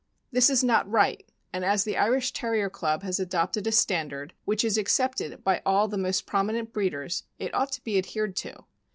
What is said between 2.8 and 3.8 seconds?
has adopted a